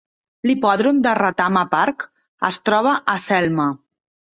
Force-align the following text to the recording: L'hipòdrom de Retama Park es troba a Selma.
L'hipòdrom 0.49 1.01
de 1.03 1.11
Retama 1.21 1.65
Park 1.75 2.09
es 2.53 2.61
troba 2.71 2.99
a 3.17 3.21
Selma. 3.31 3.73